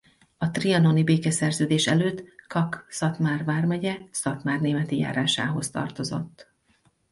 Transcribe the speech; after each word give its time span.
A 0.37 0.51
trianoni 0.51 1.03
békeszerződés 1.03 1.87
előtt 1.87 2.23
Kak 2.47 2.85
Szatmár 2.89 3.43
vármegye 3.43 3.97
Szatmárnémeti 4.11 4.97
járásához 4.97 5.69
tartozott. 5.69 6.47